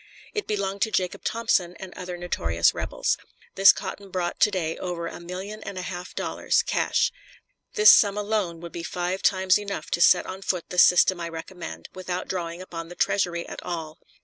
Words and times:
It 0.33 0.47
belonged 0.47 0.81
to 0.81 0.91
Jacob 0.91 1.23
Thompson 1.23 1.75
and 1.79 1.93
other 1.93 2.17
notorious 2.17 2.73
rebels. 2.73 3.19
This 3.53 3.71
cotton 3.71 4.09
brought 4.09 4.39
to 4.39 4.49
day 4.49 4.75
over 4.79 5.05
a 5.05 5.19
million 5.19 5.61
and 5.61 5.77
a 5.77 5.83
half 5.83 6.09
of 6.09 6.15
dollars, 6.15 6.63
cash. 6.63 7.11
This 7.75 7.91
sum 7.91 8.17
alone 8.17 8.61
would 8.61 8.71
be 8.71 8.81
five 8.81 9.21
times 9.21 9.59
enough 9.59 9.91
to 9.91 10.01
set 10.01 10.25
on 10.25 10.41
foot 10.41 10.67
the 10.71 10.79
system 10.79 11.19
I 11.19 11.29
recommend, 11.29 11.87
without 11.93 12.27
drawing 12.27 12.63
upon 12.63 12.89
the 12.89 12.95
Treasury 12.95 13.47
at 13.47 13.61
all. 13.61 13.99